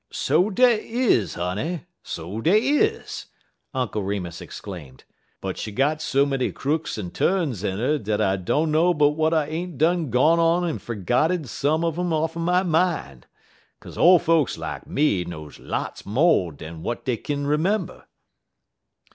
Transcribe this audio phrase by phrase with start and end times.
[0.11, 1.83] "So dey is, honey!
[2.01, 3.27] so dey is!"
[3.71, 5.03] Uncle Remus exclaimed,
[5.41, 9.31] "but she got so many crooks en tu'ns in 'er dat I dunner but w'at
[9.31, 13.25] I ain't done gone en fergotted some un um off'n my min';
[13.79, 18.05] 'kaze ole folks lak me knows lots mo' dan w'at dey kin 'member.